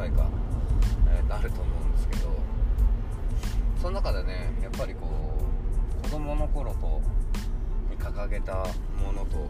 [0.00, 0.26] 回か、
[1.08, 2.34] えーあると思うんですけど
[3.80, 5.06] その中でねやっぱりこ
[6.00, 7.00] う子供の頃と
[7.90, 9.48] に掲げたものと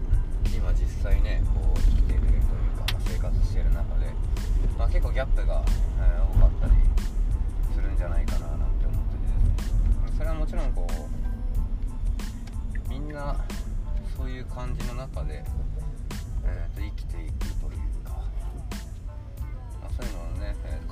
[0.55, 4.07] 今実際ねこう生きているというか、まあ生活している中で、
[4.77, 5.63] まあ、結構ギャップが、
[5.99, 6.73] えー多かったり
[7.75, 10.19] するんじゃないかななんて思っててですね。
[10.19, 10.87] それはもちろんこ
[12.87, 13.37] うみんな
[14.17, 15.45] そういう感じの中で、
[16.45, 18.00] えーと生きていくという
[20.01, 20.90] か、まあ、そういのをね、えー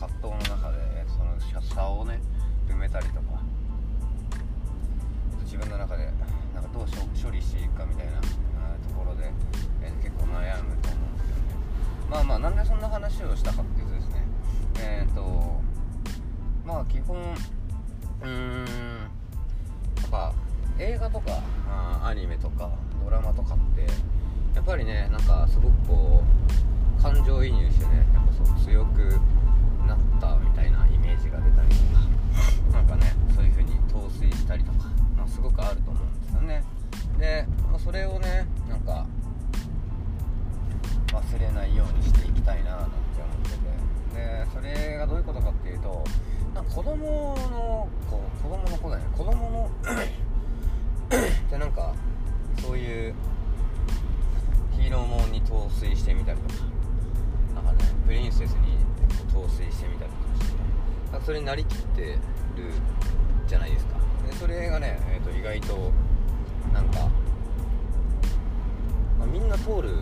[69.69, 69.93] 通る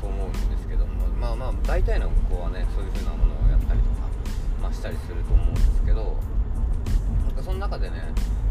[0.00, 4.06] と思うんですけどもまあまあ大体の子はねそういう風なものをやったりとか、
[4.62, 6.14] まあ、したりすると思うんですけど
[7.26, 7.98] なんかその中でね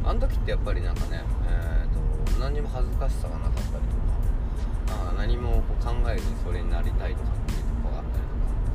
[0.03, 8.27] あの時ってやっぱりなんかね、えー、と何にも恥ずかしさがなかったりとかあ何もこう考えずにそれになりたいとかっていうとこがあったり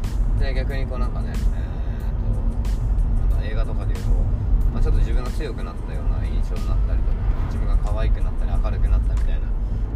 [0.08, 1.36] とかで逆にこうなんかね、えー、
[3.28, 4.08] となんか映画とかでいうと、
[4.72, 7.20] まあ、ちょっと自分が強くなったような印象になったりとか
[7.52, 9.40] 自分が可愛くなったり明るくなったみたい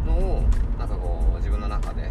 [0.05, 0.43] なのを
[0.89, 2.09] なんかこう自分の中で、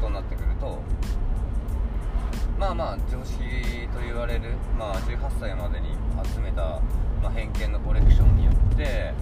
[0.00, 0.78] とになってくると
[2.58, 3.38] まあまあ常識
[3.92, 5.88] と言われる、まあ、18歳までに
[6.24, 6.80] 集めた、
[7.22, 9.12] まあ、偏見のコレクションによって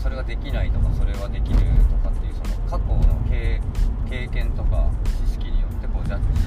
[0.00, 1.58] それができないとかそれはできる
[1.90, 3.60] とかっていうその過去の経
[4.08, 4.90] 経験とか
[5.26, 6.46] 知識によってこうジャッジし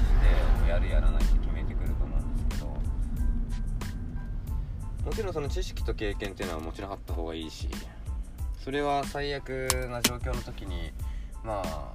[0.64, 2.76] てやるやらないって決めてくると思うんですけど。
[5.06, 7.68] もちろんその知識と経験っていうのはもちろんあった方がいいし。
[8.66, 9.48] それは最悪
[9.88, 10.90] な状況の時に
[11.44, 11.92] まあ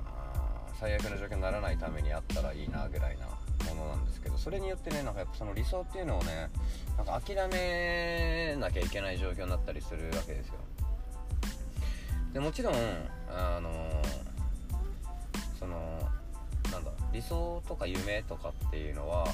[0.80, 3.26] 最悪な状況にならないためにあったらいいなぐらいな
[3.70, 6.50] ものなんですけどそれによってねなんかやっぱその理想っていうのをね
[6.96, 10.54] なんか諦めなきゃいけない状況になったりするわけですよ。
[12.32, 12.74] でもちろん
[13.36, 14.02] あの
[15.60, 16.00] その
[16.72, 19.28] なんだ理想とか夢とかっていうのは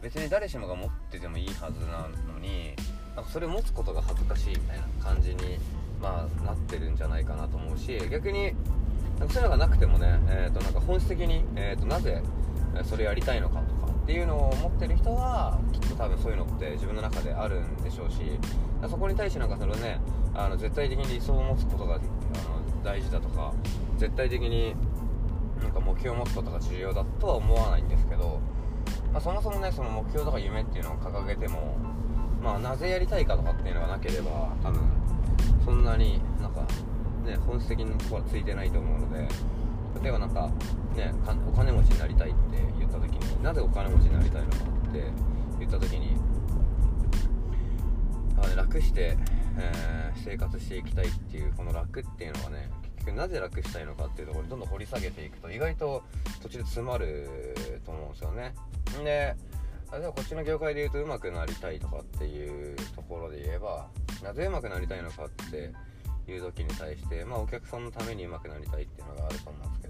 [0.00, 2.74] 別に誰しもが持っててもいいはずなのに
[3.14, 5.58] なんかそれを持つことが恥ずかしいみたいな感じに、
[6.02, 8.52] まあ、なってるんじゃないかなと思うし逆に
[9.18, 12.22] なんかそういうのがなくてもね、えー、となんか本質的に、えー、となぜ
[12.84, 18.16] それやりたいのかとかっていうのを持ってる人はきっと多分そういうのって自分の中であるんでしょうし
[18.88, 20.00] そこに対してなんかそれね
[20.34, 23.52] あの絶対的に理想を持つことがあの大事だとか
[23.98, 24.74] 絶対的に
[25.62, 28.40] なんか目標を持つことが重要だとは思わないんですけど、
[29.12, 31.76] まあ、そもそもねその目標とか夢っていうのを掲げても、
[32.42, 34.80] まあ、なぜやりたいかとかっていうのがなければ多分
[35.64, 36.62] そんなになんか
[37.24, 39.28] ね本質的なところはついてないと思うので
[40.02, 40.50] 例えばなんか
[40.96, 41.12] ね
[41.46, 42.38] お金持ちになりたいって
[42.78, 45.04] 言った時になぜお金持ちになりたいのかって
[45.60, 46.16] 言った時に
[48.42, 49.16] あの楽して、
[49.58, 56.02] えー生活していきたいっていうこの楽っていうのはね結局なぜ楽したいのかっていうところにどんどん掘り下げていくと意外と
[56.42, 57.28] 途中で詰まる
[57.84, 58.54] と思うんですよね。
[59.04, 59.34] で
[59.92, 63.88] 例えばこっちの業界で言うと上手くなりたいとかっていうところで言えば
[64.24, 65.70] なぜ上手くなりたいのかって
[66.30, 69.82] いう時に対して、まあ、お客さんのために上手くなりたいっていうのがあると思うんです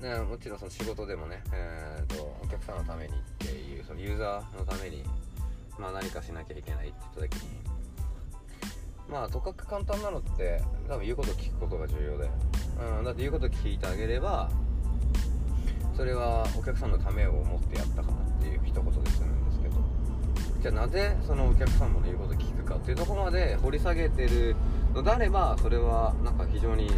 [0.00, 5.02] けど、ね、もちろんその仕事でもね、えー、とお客さんのためにっていうそのユーザーのために、
[5.76, 7.48] まあ、何かしなきゃいけないって言った時に
[9.08, 12.30] まあとかく簡単なのって多分言うこと聞くことが重要で、
[12.98, 14.48] うん、だって言うこと聞いてあげれば
[15.96, 19.74] それはお客さんのためを思ってやったかなっていう一言で済むんですけど。
[20.60, 24.54] じゃあなぜそのお客様の言うことを聞くかっていうところまで掘り下げてる
[24.94, 26.90] のであればそれはなんか非常に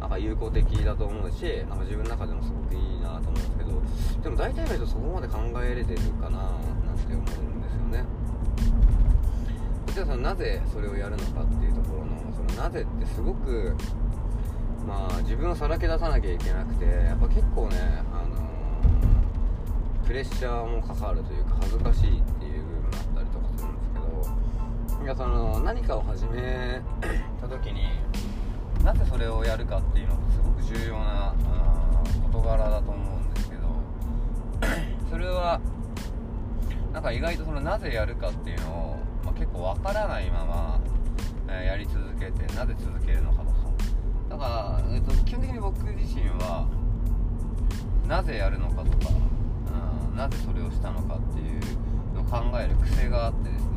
[0.00, 3.82] なんか有効的だと思うしなんか自分の中でもすごくいいなと思うんですけど
[4.22, 8.04] でも大体の人そこまで考えれてるかななんて思うんですよね。
[9.94, 13.74] じゃあそのなぜそれをやるのかっていうところのそのなぜってすごく
[14.86, 17.76] まあ自分をさらけ出さなきゃいけなくてやっぱ結構ね
[18.12, 18.46] あの
[20.06, 26.80] プレッシャーもかかるというか恥ずかしいっていう部分があったりとかするんですけどいやその何かを始め
[27.40, 27.82] た時に
[28.84, 31.34] なぜそれをやるかっていうのってすごく重要な
[32.32, 33.62] 事柄だと思うんですけど
[35.10, 35.60] それは
[36.92, 40.80] なんか意外とそのなぜやるかっていうのを、まあ、結構わからないまま、
[41.48, 43.42] えー、やり続けてなぜ続けるのか
[44.36, 46.68] だから、えーと、基本的に僕自身は
[48.06, 49.08] なぜやるのかとか、
[50.10, 51.60] うん、なぜそれをしたのかっていう
[52.14, 53.68] のを考える癖があってですね、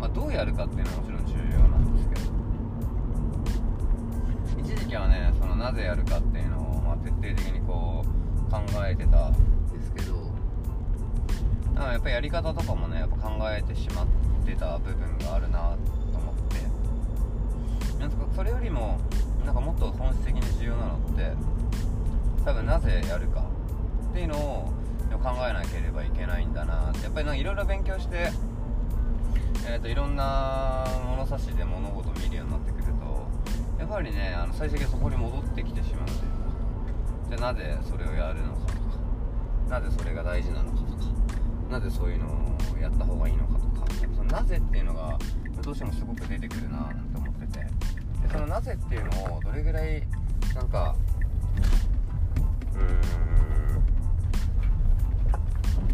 [0.00, 2.38] まあ、どうやるかっていうのはもちろん重要なんですけど。
[4.74, 8.02] 一時期はねそのなぜやるかっていうのを、まあ、徹底的にこ
[8.48, 9.32] う考えてたん
[9.70, 10.32] ですけど。
[11.74, 14.06] だからやっぱりやり方とかもねやっぱ考えてしまっ
[14.46, 15.76] てた部分があるな
[16.12, 17.98] と思って。
[18.00, 18.98] なんかそれよりも
[19.48, 21.32] なんかもっと本質的に重要なのって
[22.44, 23.46] 多分なぜやるか。
[24.10, 24.72] っていうのを
[25.22, 27.04] 考えなければいけないんだなって。
[27.04, 28.30] やっぱりいろいろ勉強して、
[29.66, 33.26] えーと、いろんな物差しで物事を見るようになってくると
[33.78, 36.26] やっぱりねあの最終的にそこに戻ってきてしまうというか。
[37.30, 38.72] じゃあなぜそれをやるのかと
[39.70, 39.80] か。
[39.80, 40.90] なぜそれが大事なのかとか。
[41.70, 43.86] なぜそういうのをやった方がいいのかとか。
[44.14, 45.18] そのなぜっていうのが
[45.62, 47.27] どうしてもすごく出てくるななんて思っててで
[48.30, 50.02] そのなぜっていうのをどれぐらい
[50.54, 50.94] なんか
[52.74, 53.18] うーん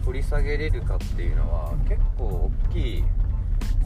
[0.05, 3.05] 掘り下げれるかっていうのは結構大きい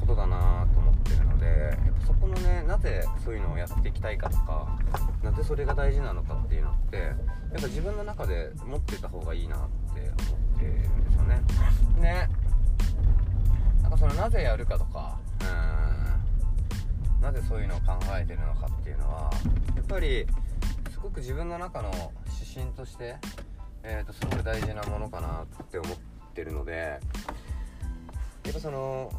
[0.01, 4.79] ことだなと思ってるのでやっぱそこのねなぜそういうのをやっていきたいかとか
[5.23, 7.15] なぜそれが大事なのかっていうのってやっ
[7.61, 9.59] ぱ自分の中で持ってた方がいいなっ
[9.95, 10.11] て思
[10.57, 11.41] ってるんですよね。
[12.01, 12.29] ね
[13.83, 15.19] なんかそのなぜやるかとか
[17.21, 19.31] なぜそういうのを考えてるのかっていうのは
[19.77, 20.27] やっぱり
[20.91, 21.91] すごく自分の中の
[22.41, 23.17] 指針として、
[23.83, 25.97] えーと、すごく大事なものかなって思っ
[26.35, 27.01] てるので
[28.45, 29.13] やっぱその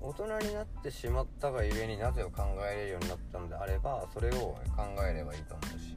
[0.00, 4.56] 大人になってしまったがゆえになぜを考えれるようになったのであればそれを考
[5.08, 5.96] えればいいと思うし。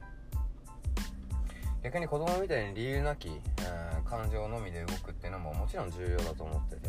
[1.82, 6.88] 逆に子供みたいに理由なき、うん、感情のみで動くっていうのももちろん重要だと思ってて。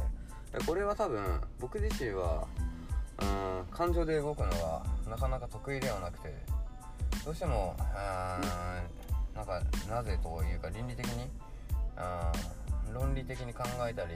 [0.66, 2.48] これは多分僕自身は、
[3.20, 3.26] う
[3.72, 6.34] ん、感情で動くのがなかなか得意ではなくて
[7.26, 11.30] どうしても、うん、なんかなぜというか倫理的に、
[12.88, 14.16] うん、論理的に考えたり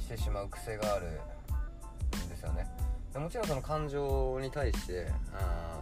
[0.00, 1.20] してしまう癖がある
[2.26, 2.66] んですよね。
[3.12, 5.06] でもちろんその感情に対して、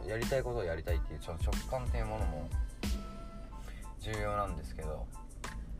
[0.05, 1.37] うん、やりたいことをやりたいっていう直
[1.71, 2.49] 感っていうものも
[4.01, 5.07] 重要なんですけど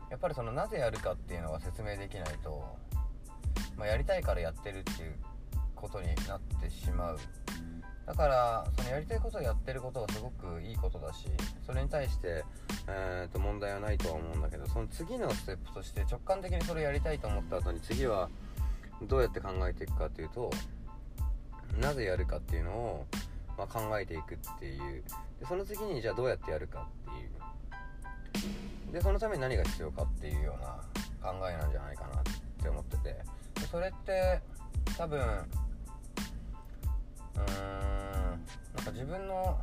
[0.09, 2.63] やっぱりそのなぜやるかっていうのが説明できないと、
[3.77, 5.15] まあ、やりたいからやってるっていう
[5.75, 7.19] ことになってしまう。
[8.05, 11.25] だからそのやりたいことをやってることはすごくいいことだし
[11.65, 12.43] それに対して、
[12.87, 18.29] えー、と問題はないとは思うんだけどその次のステップとして直感的にそれをやりたいと思った後に次は
[19.03, 20.51] どうやって考えていくかっていうと
[21.79, 23.05] なぜやるかっていうのを、
[23.57, 25.03] まあ、考えていくっていう。
[25.39, 27.25] でその次にじゃあどうやってやるかってい
[28.89, 28.93] う。
[28.93, 32.23] でそのために何が必要かっていうような考えなんじゃないかなっ
[32.61, 33.32] て思ってて。
[33.73, 34.39] それって
[34.95, 35.25] 多分うー
[37.41, 37.45] ん
[38.75, 39.59] なんか自分の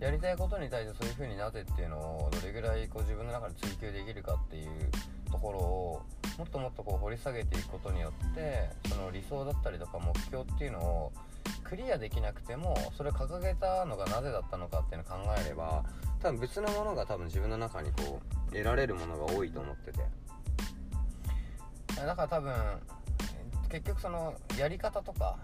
[0.00, 4.66] やりたいことに対してそういう風になぜっていうのをどれぐらいこう自分の中で追求できるかっていう
[5.30, 6.02] ところを
[6.38, 11.12] もっともっとこう掘り下げていくことによってその理想だったりとか目標っていうのを
[11.62, 15.84] クリアできなくてもそれを掲げたのがなぜだったのかっていうのを考えれば
[16.22, 19.98] 多分別のものが多分自分の中にこう得られるものが多いと思ってて。
[21.96, 22.52] だから多分
[23.68, 25.36] 結局そのやり方とか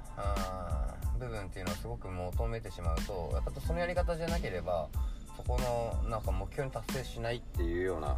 [1.19, 4.89] 部分っていうのをすごく求めてしまうとやっぱそのやり方じゃなければ
[5.37, 8.17] そこのなんか目標に達成しないっていうような、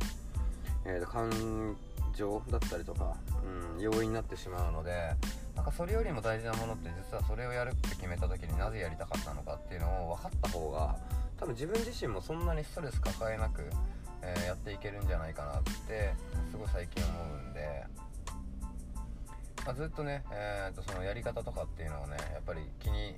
[0.86, 1.76] えー、感
[2.16, 3.16] 情だったりとか、
[3.76, 4.92] うん、要因になってしまうので
[5.54, 10.96] なんかそれよりも大事なものって実はそれをやるって決めた時になぜやりたかったのかっていうのを分かった方が
[11.38, 13.62] 多分自分自身もそんなにストレス抱えなく、
[14.22, 16.14] えー、やっていけるんじゃないかなって
[16.50, 17.12] すごい最近思
[17.46, 17.84] うんで
[19.64, 23.14] まあ、ずっとね、えー、とそのやり方とかっていうのをねやっぱり気に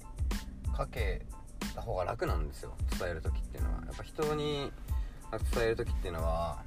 [0.74, 1.22] かけ
[1.74, 2.74] た方が楽なんですよ。
[2.98, 3.82] 伝える時っていうのは。
[3.86, 4.70] やっぱ人に
[5.54, 6.62] 伝える時っていうのは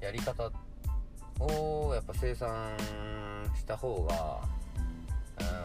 [0.00, 0.50] うんやり方
[1.40, 2.76] をやっぱ生産
[3.54, 4.40] した方が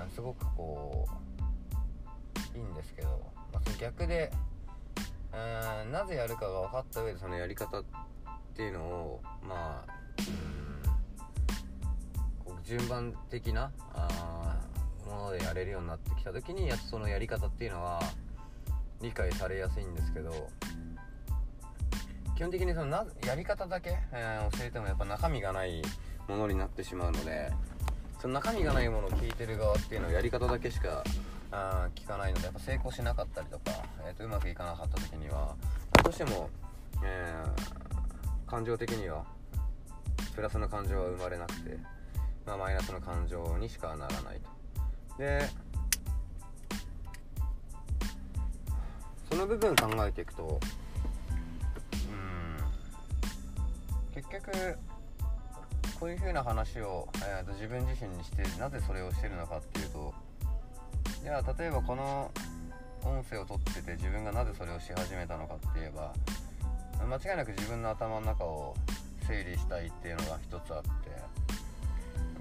[0.06, 1.08] うんすごくこ
[2.54, 3.10] ういいんですけど、
[3.54, 4.32] まあ、その逆で
[5.34, 7.84] うんなぜやるかが分かった上でそのやり方っ
[8.56, 10.85] ていうのをまあうん
[12.66, 14.58] 順番的なあ
[15.08, 18.02] ものでやれるようになってきた時にやそのやり方っていうのは
[19.02, 20.50] 理解されやすいんですけど
[22.36, 25.82] 基本的にそのなやり方だけ、えー、教えてもやっぱ中身がない
[26.28, 27.52] ものになってしまうので
[28.20, 31.04] その中身がないものを聞いてる側っていうのはやり方だけしか
[31.52, 33.72] あ聞かないのでやっぱ成功しなかったりとか、
[34.06, 35.56] えーと、うまくいかなかった時には
[36.04, 36.50] どうしても、
[37.04, 39.24] えー、感情的には
[40.36, 41.78] プラスの感情は生まれなくて、
[42.46, 44.56] まあ、マイナスの感情にしかならないと。
[45.18, 45.48] で
[49.30, 50.60] その部分考えていくと
[51.94, 52.58] うん
[54.14, 54.78] 結局
[56.00, 60.14] こういう風な話を、えーと、自分自身にしてなぜそれをしてるのかっていうと
[61.24, 62.32] じゃあ例えばこの
[63.04, 66.14] 音声を撮ってて自分がなぜそれをし始めたのかって言えば
[67.06, 68.76] 間違いなく自分の頭の中を
[69.28, 71.05] 整理したいっていうのが一つあって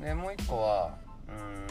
[0.04, 1.64] でもう一個はうん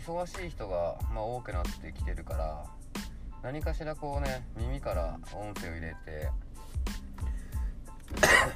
[0.00, 2.64] 忙しい人が、まあ、多くなってきてるから
[3.42, 6.30] 何かしらこうね耳から音声を入れて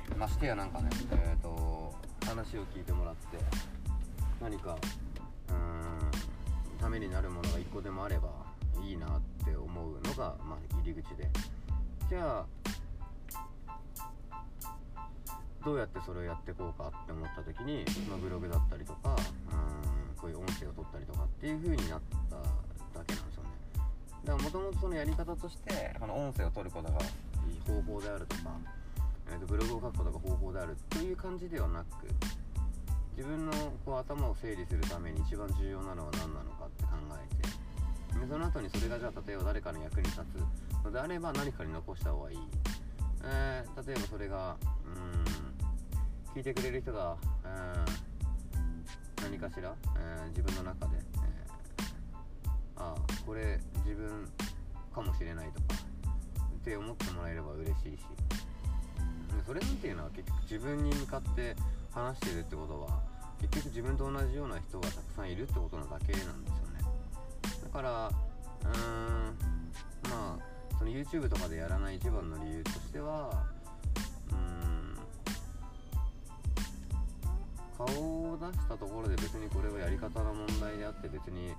[0.17, 1.93] ましてやなんかねえっ、ー、と
[2.25, 3.39] 話を聞いてもらって
[4.41, 4.79] 何か
[5.49, 5.99] うん
[6.79, 8.29] ためになるものが1個でもあれば
[8.81, 11.29] いいなって思うのが、まあ、入り口で。
[12.09, 12.47] じゃあ
[15.65, 22.01] どうやってそれをやっていこうかって思った時に、まあ、ブログだったりとかうんこういう音声を取ったりとかっていう風になっ
[22.31, 22.37] た
[22.99, 23.51] だけなんですよね。
[24.25, 28.59] だからもともとそのやり方としてこの音声を取ることがいい方法であるとか
[29.33, 32.07] えー、とブログを書くことが方法であるという感じではなく
[33.17, 33.53] 自分の
[33.85, 42.39] こう頭を整理するために一番重要なのは何なのかって考えてでその後にそれがじゃあ例えば誰かの役に立つのであれば何かに残した方がいい、
[43.25, 45.42] えー、例えばそれがうん
[46.35, 52.97] 聞いてくれる人が、えー、何かしら、えー、自分の中で、えー、ああ
[53.27, 54.29] これ自分
[54.95, 55.81] かもしれないとか
[56.57, 58.05] って思ってもらえれば嬉しいし。
[59.47, 61.57] それなんていうのは結局自分に向かって
[61.93, 63.01] 話してるってことは
[63.41, 66.33] 結局自分と同じような人がたくさんいるってことなだけなんですよね。
[67.65, 69.37] だからうーん
[70.11, 73.45] まあその YouTube とかでやらない一番の理由としては
[77.87, 81.55] 顔を出したところで別にこれはやり方の問題であって別にね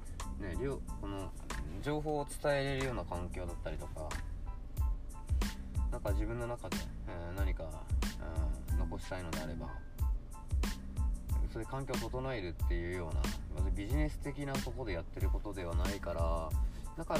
[1.01, 1.29] この
[1.81, 4.07] 情報を伝えれるような環境だったりとか
[5.91, 6.77] なんか自分の中で、
[7.07, 7.65] えー、何か、
[8.71, 9.67] うん、残したいのであれば
[11.51, 16.49] それ環境を整えるっていうようなまずビジネス的なとこでやってることではないから
[16.97, 17.13] だか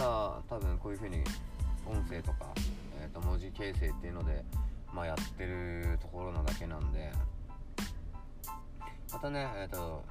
[0.50, 1.18] ら多分こういう風に
[1.86, 2.48] 音声とか、
[3.02, 4.44] えー、と文字形成っていうので、
[4.94, 7.12] まあ、やってるところなだけなんで
[9.14, 10.04] またねえっ、ー、と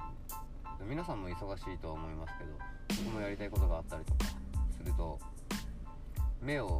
[0.87, 2.51] 皆さんも忙しいと思いますけど
[3.05, 4.25] 僕もやりたいことがあったりとか
[4.77, 5.19] すると
[6.41, 6.79] 目を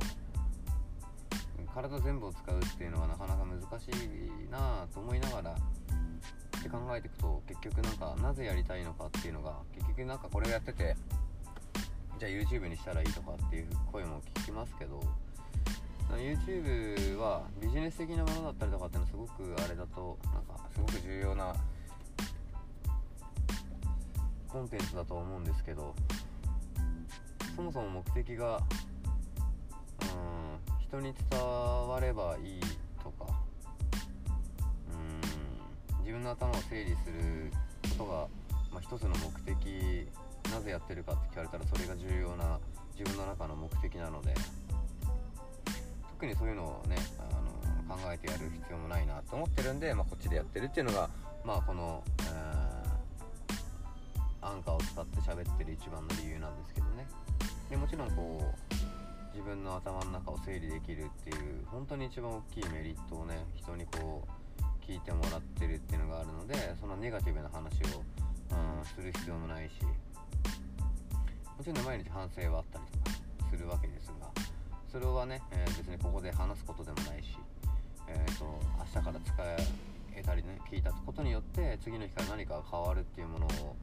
[1.73, 10.95] 体全部を使うっていうのはなかなか難しいなと思いながらって考えていくと結局なんかなぜやりたいのかっていうのが結局なんかこれをやってて
[12.19, 15.01] じゃあ YouTube にしたらいいとかっていう声も聞きますけど
[16.11, 21.55] YouTube はビジネス的なものだったりとかっていうのはすごくあれだとなんかすごく重要な
[24.53, 25.95] コンテンツだと思うんですけど
[27.55, 28.61] そもそも目的が
[30.01, 32.61] うん人に伝わればいい
[33.03, 33.33] とか
[34.91, 37.51] うん自分の頭を整理する
[37.97, 38.11] ことが、
[38.71, 40.07] まあ、一つの目的
[40.51, 42.59] なぜやってるかって聞かれたらそれが重要な
[42.95, 44.35] 自分の中の目的なので
[46.11, 51.09] 特にそういうのをねあの考えてやる必要もないなと思ってるんで、まあ、こっちでやってるっていうのが、
[51.43, 52.23] まあ、この、え、
[54.43, 57.07] アンカーを使って喋ってる一番の理由なんですけどね。
[57.69, 58.73] でもちろんこう
[59.33, 64.43] 自分の頭の中を整理できるっていう本当に一番大きいメリットをね人にこう
[64.85, 68.03] 聞いてもらってるっていうのがあるのでそのネガティブな話を、
[68.51, 69.81] うん、する必要もないし
[71.57, 73.17] もちろん毎日反省はあったりとか
[73.49, 74.29] するわけですが
[74.91, 77.35] それはね、えー、別にここで話すことでもないし、
[78.07, 78.45] えーと、
[78.77, 79.33] 明日から使
[80.15, 83.75] えたりね聞いたことによって次の日から何かが変わるっていうものを、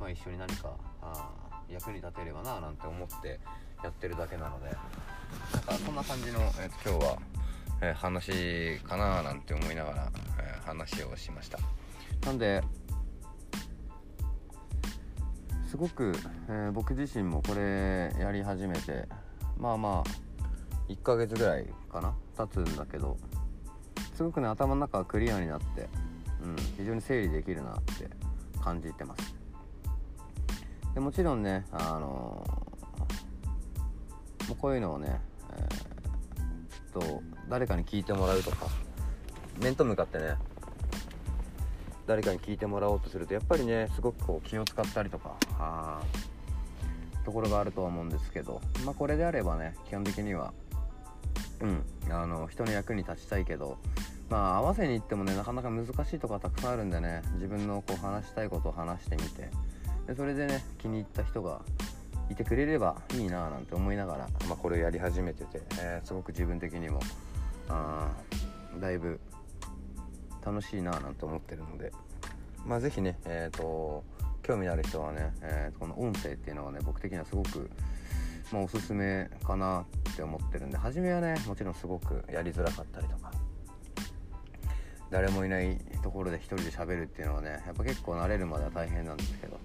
[0.00, 1.30] まあ、一緒に何かあ
[1.68, 3.40] 役に立てればななんて思って
[3.82, 4.76] やってるだけなので。
[5.54, 7.18] なんかそんな感じの、えーと、今日は、
[7.80, 11.58] えー、話かななんて思いながら、えー、話をしました。
[12.26, 12.62] なんで
[15.68, 16.12] すごく、
[16.48, 19.08] えー、僕自身もこれやり始めて
[19.58, 23.16] まあまあ1ヶ月ぐらいかな経つんだけど
[24.14, 25.88] すごくね頭の中がクリアになって、
[26.44, 28.08] うん、非常に整理できるなって
[28.62, 29.41] 感じてます。
[30.94, 35.20] でもちろんねあのー、もこういうのをね、
[35.56, 38.66] えー、と誰かに聞いてもらうとか
[39.60, 40.34] 面と向かってね
[42.06, 46.00] 誰かに聞いてもらおうとするとやっぱりねすごくこう気を使ったりとかあ
[47.24, 50.52] ところがあるとは思うんですけどまあこれであればね基本的には
[51.60, 53.78] うんあの人の役に立ちたいけど
[54.28, 59.48] まあ合わせに行ってもねなかなか難しいとこはたくさんあるんでね自分のこう話したいことを話してみて
[60.06, 61.60] でそれでね気に入った人が
[62.30, 67.00] いてくれればいいななんて思いながら、まあ、これをやり始めてて、えー、すごく自分的にも
[67.68, 68.10] あ
[68.80, 69.20] だいぶ
[70.44, 71.92] 楽しいななんて思ってるので
[72.66, 74.04] まあ是非ねえっ、ー、と
[74.42, 77.70] 興味のある人はね、えー、この音声っていうのはね僕的にはすごく、
[78.52, 83.30] まあ、おすすめかなって思ってるんで初めはねもちろんすごくやりづらかったりとか
[85.10, 89.60] 誰もいないところで一人で喋るっていうのはねやっぱ結構慣れるまでは大変なんですけど、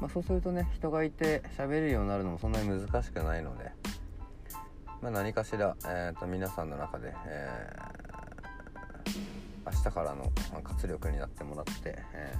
[0.00, 3.70] まあ、そうするとね人がいて喋るようになるのもそんなに難しくないので、
[5.00, 10.30] まあ、何かしら、えーと、皆さんの中で、えー、明日からの
[10.62, 12.34] 活力になってもらって、え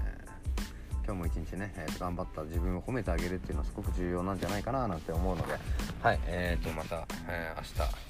[1.02, 5.54] ー、今日も一日ね、えー、頑張った自分を褒めてあげるっていうのはすごく重要なんじゃないかななんて思うので
[6.02, 8.06] はいえーとまた、えー、明日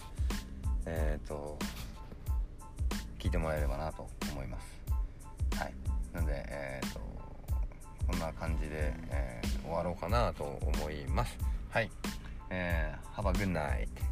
[0.87, 1.59] えっ、ー、と
[3.27, 5.59] 聞いてもらえればなと思います。
[5.59, 5.75] はい。
[6.13, 7.01] なのでえ、ー、と
[8.07, 11.37] こんな感じで、えー、終わろうかなと思います。
[11.71, 11.91] はい。
[12.51, 14.06] えー、Have a good night